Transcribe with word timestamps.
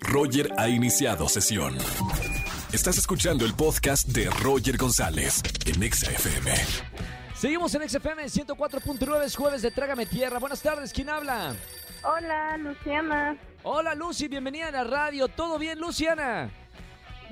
Roger 0.00 0.50
ha 0.56 0.68
iniciado 0.68 1.28
sesión. 1.28 1.76
Estás 2.72 2.98
escuchando 2.98 3.44
el 3.44 3.54
podcast 3.54 4.08
de 4.08 4.28
Roger 4.42 4.76
González 4.76 5.42
en 5.66 5.82
Exa 5.82 6.10
FM. 6.10 6.52
Seguimos 7.34 7.74
en 7.74 7.88
XFM 7.88 8.24
104.9, 8.24 9.24
es 9.24 9.36
jueves 9.36 9.62
de 9.62 9.70
Trágame 9.70 10.06
Tierra. 10.06 10.38
Buenas 10.38 10.60
tardes, 10.60 10.92
¿quién 10.92 11.08
habla? 11.08 11.54
Hola, 12.02 12.56
Luciana. 12.58 13.36
Hola 13.62 13.94
Lucy, 13.94 14.28
bienvenida 14.28 14.68
a 14.68 14.72
la 14.72 14.84
radio. 14.84 15.28
¿Todo 15.28 15.58
bien, 15.58 15.78
Luciana? 15.78 16.50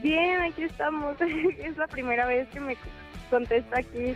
Bien, 0.02 0.42
aquí 0.42 0.62
estamos. 0.62 1.16
es 1.58 1.76
la 1.76 1.86
primera 1.86 2.26
vez 2.26 2.48
que 2.48 2.60
me 2.60 2.76
contesta 3.30 3.80
aquí. 3.80 4.14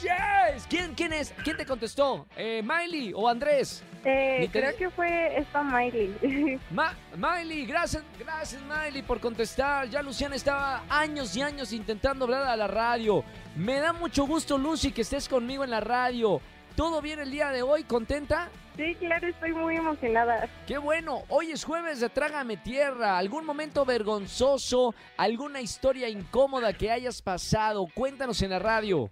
Yes. 0.00 0.66
¿Quién, 0.68 0.94
quién 0.94 1.12
es? 1.12 1.32
¿Quién 1.42 1.56
te 1.56 1.64
contestó? 1.66 2.26
Eh, 2.36 2.62
¿Miley 2.64 3.12
o 3.14 3.28
Andrés? 3.28 3.82
Eh, 4.04 4.48
creo 4.52 4.76
que 4.76 4.88
fue 4.90 5.38
esta 5.38 5.62
Miley. 5.62 6.60
Ma- 6.70 6.94
Miley, 7.16 7.66
gracias, 7.66 8.04
gracias 8.18 8.60
Miley 8.62 9.02
por 9.02 9.20
contestar. 9.20 9.88
Ya 9.88 10.02
Luciana 10.02 10.36
estaba 10.36 10.84
años 10.88 11.34
y 11.36 11.42
años 11.42 11.72
intentando 11.72 12.24
hablar 12.26 12.42
a 12.44 12.56
la 12.56 12.66
radio. 12.68 13.24
Me 13.56 13.80
da 13.80 13.92
mucho 13.92 14.26
gusto, 14.26 14.58
Lucy, 14.58 14.92
que 14.92 15.02
estés 15.02 15.28
conmigo 15.28 15.64
en 15.64 15.70
la 15.70 15.80
radio. 15.80 16.40
¿Todo 16.76 17.00
bien 17.00 17.18
el 17.20 17.30
día 17.30 17.50
de 17.50 17.62
hoy? 17.62 17.84
¿Contenta? 17.84 18.50
sí, 18.76 18.94
claro, 18.96 19.26
estoy 19.26 19.52
muy 19.54 19.76
emocionada. 19.76 20.46
Qué 20.66 20.76
bueno, 20.76 21.22
hoy 21.30 21.50
es 21.50 21.64
jueves 21.64 21.98
de 22.00 22.10
Trágame 22.10 22.58
Tierra. 22.58 23.16
¿Algún 23.16 23.46
momento 23.46 23.86
vergonzoso? 23.86 24.94
¿Alguna 25.16 25.62
historia 25.62 26.10
incómoda 26.10 26.74
que 26.74 26.90
hayas 26.90 27.22
pasado? 27.22 27.86
Cuéntanos 27.94 28.42
en 28.42 28.50
la 28.50 28.58
radio. 28.58 29.08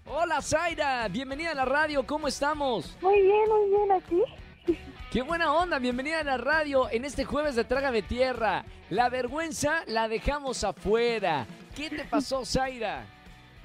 Hola, 0.06 0.42
Zaira. 0.42 1.08
Bienvenida 1.08 1.52
a 1.52 1.54
la 1.54 1.64
radio, 1.64 2.06
¿cómo 2.06 2.28
estamos? 2.28 2.96
Muy 3.00 3.22
bien, 3.22 3.48
muy 3.48 3.70
bien, 3.70 3.92
aquí. 3.92 4.78
¡Qué 5.10 5.22
buena 5.22 5.52
onda! 5.54 5.78
Bienvenida 5.78 6.20
a 6.20 6.24
la 6.24 6.36
radio 6.36 6.90
en 6.90 7.04
este 7.04 7.24
jueves 7.24 7.54
de 7.54 7.64
Trágame 7.64 8.02
Tierra. 8.02 8.64
La 8.90 9.08
vergüenza 9.08 9.82
la 9.86 10.06
dejamos 10.06 10.62
afuera. 10.62 11.46
¿Qué 11.74 11.88
te 11.88 12.04
pasó, 12.04 12.44
Zaira? 12.44 13.06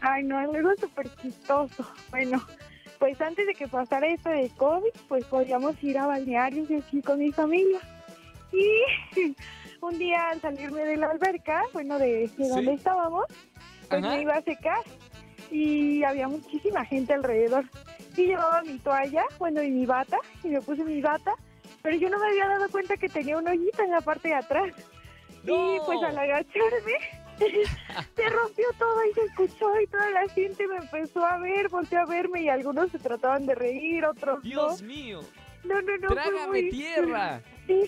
Ay, 0.01 0.23
no, 0.23 0.39
es 0.39 0.55
algo 0.55 0.71
súper 0.79 1.13
chistoso. 1.17 1.85
Bueno, 2.09 2.41
pues 2.99 3.19
antes 3.19 3.45
de 3.45 3.53
que 3.53 3.67
pasara 3.67 4.07
esto 4.07 4.29
de 4.29 4.49
COVID, 4.57 4.91
pues 5.07 5.25
podíamos 5.25 5.83
ir 5.83 5.97
a 5.97 6.07
balnearios 6.07 6.69
y 6.71 6.75
así 6.75 7.01
con 7.01 7.19
mi 7.19 7.31
familia. 7.31 7.79
Y 8.51 9.35
un 9.81 9.97
día 9.97 10.29
al 10.29 10.41
salirme 10.41 10.83
de 10.85 10.97
la 10.97 11.07
alberca, 11.07 11.63
bueno, 11.73 11.97
de, 11.99 12.07
de 12.19 12.27
Sí. 12.29 12.47
donde 12.49 12.73
estábamos, 12.73 13.25
pues 13.89 14.03
Ajá. 14.03 14.15
me 14.15 14.21
iba 14.21 14.33
a 14.35 14.41
secar 14.41 14.79
y 15.51 16.03
había 16.03 16.27
muchísima 16.27 16.85
gente 16.85 17.13
alrededor. 17.13 17.65
Y 18.17 18.25
llevaba 18.27 18.61
mi 18.63 18.77
toalla, 18.79 19.23
bueno, 19.37 19.63
y 19.63 19.71
mi 19.71 19.85
bata, 19.85 20.17
y 20.43 20.49
me 20.49 20.61
puse 20.61 20.83
mi 20.83 21.01
bata, 21.01 21.33
pero 21.81 21.95
yo 21.95 22.09
no 22.09 22.19
me 22.19 22.27
había 22.27 22.47
dado 22.49 22.67
cuenta 22.69 22.97
que 22.97 23.07
tenía 23.07 23.37
un 23.37 23.47
hoyito 23.47 23.81
en 23.83 23.91
la 23.91 24.01
parte 24.01 24.27
de 24.29 24.35
atrás. 24.35 24.73
Y 25.43 25.47
¡No! 25.47 25.77
pues 25.85 26.03
al 26.03 26.17
agacharme, 26.17 26.93
se 27.39 28.29
rompió 28.29 28.65
todo 28.77 29.05
y 29.09 29.13
se 29.13 29.21
escuchó 29.21 29.79
y 29.81 29.87
toda 29.87 30.09
la 30.11 30.27
gente 30.29 30.67
me 30.67 30.75
empezó 30.77 31.25
a 31.25 31.37
ver, 31.37 31.69
volteó 31.69 31.99
a 32.01 32.05
verme 32.05 32.41
y 32.41 32.49
algunos 32.49 32.91
se 32.91 32.99
trataban 32.99 33.45
de 33.45 33.55
reír, 33.55 34.03
otros 34.05 34.43
Dios 34.43 34.81
mío, 34.81 35.21
no. 35.63 35.75
No, 35.75 35.81
no, 35.81 35.97
no. 35.97 36.07
fue 36.07 36.15
trágame 36.15 36.47
muy- 36.47 36.69
tierra. 36.69 37.41
Sí. 37.69 37.87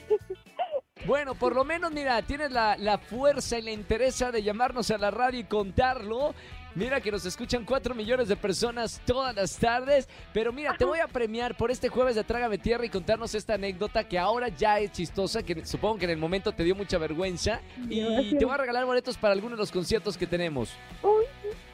Bueno, 1.06 1.34
por 1.36 1.56
lo 1.56 1.66
menos, 1.66 1.92
mira, 1.92 2.22
tienes 2.22 2.52
la, 2.52 2.78
la 2.78 2.98
fuerza 2.98 3.58
y 3.58 3.62
la 3.64 3.72
interesa 3.72 4.32
de 4.32 4.44
llamarnos 4.44 4.92
a 4.92 4.98
la 4.98 5.10
radio 5.12 5.40
y 5.40 5.44
contarlo. 5.44 6.34
Mira 6.74 7.02
que 7.02 7.12
nos 7.12 7.26
escuchan 7.26 7.66
4 7.66 7.94
millones 7.94 8.30
de 8.30 8.38
personas 8.38 9.02
todas 9.06 9.36
las 9.36 9.58
tardes. 9.58 10.08
Pero 10.32 10.54
mira, 10.54 10.74
te 10.78 10.86
voy 10.86 11.00
a 11.00 11.08
premiar 11.08 11.58
por 11.58 11.70
este 11.70 11.90
jueves 11.90 12.16
de 12.16 12.24
Trágame 12.24 12.58
Tierra 12.58 12.86
y 12.86 12.90
contarnos 12.90 13.36
esta 13.36 13.56
anécdota 13.56 14.08
que 14.08 14.18
ahora 14.18 14.48
ya 14.48 14.80
es 14.80 14.92
chistosa, 14.94 15.44
que 15.44 15.66
supongo 15.66 15.98
que 15.98 16.06
en 16.06 16.12
el 16.12 16.18
momento 16.18 16.54
te 16.54 16.64
dio 16.64 16.74
mucha 16.74 16.98
vergüenza. 16.98 17.60
Y 17.90 18.38
te 18.38 18.46
voy 18.46 18.54
a 18.54 18.58
regalar 18.58 18.86
boletos 18.86 19.18
para 19.18 19.34
algunos 19.34 19.58
de 19.58 19.64
los 19.64 19.72
conciertos 19.72 20.18
que 20.18 20.26
tenemos. 20.26 20.70
Uy, 21.04 21.11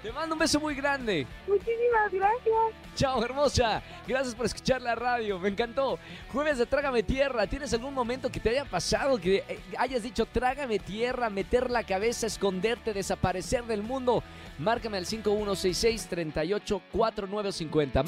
Te 0.07 0.13
mando 0.13 0.35
un 0.35 0.40
beso 0.40 0.62
muy 0.62 0.73
grande. 0.73 1.28
muchísimas 1.45 2.13
gracias. 2.13 2.56
Chao, 2.95 3.22
hermosa. 3.22 3.84
Gracias 4.07 4.34
por 4.35 4.45
escuchar 4.45 4.81
la 4.81 4.95
radio. 4.95 5.38
Me 5.38 5.50
encantó. 5.50 6.00
Jueves 6.31 6.57
de 6.57 6.66
Trágame 6.66 7.03
Tierra. 7.03 7.45
¿Tienes 7.45 7.73
algún 7.73 7.94
momento 7.94 8.31
que 8.31 8.40
te 8.40 8.51
haya 8.51 8.63
pasado 8.63 9.19
que 9.19 9.44
eh, 9.50 9.59
hayas 9.78 10.03
dicho 10.03 10.25
Trágame 10.25 10.79
Tierra, 10.79 11.29
meter 11.29 11.69
la 11.69 11.84
cabeza, 11.84 12.25
esconderte, 12.25 12.94
desaparecer 12.94 13.66
del 13.66 13.84
mundo? 13.84 14.23
Márcame 14.59 14.96
al 14.96 15.07
5166-384950. 15.07 18.06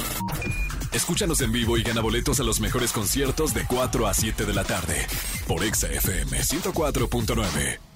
Escúchanos 0.94 1.42
en 1.42 1.52
vivo 1.52 1.76
y 1.76 1.84
gana 1.84 2.00
boletos 2.00 2.40
a 2.40 2.44
los 2.44 2.62
mejores 2.62 2.94
conciertos 2.94 3.54
de 3.54 3.66
4 3.68 4.08
a 4.08 4.14
7 4.14 4.46
de 4.46 4.54
la 4.54 4.64
tarde 4.64 5.06
por 5.50 5.66
Exa 5.66 5.88
FM 5.88 6.40
104.9. 6.40 7.89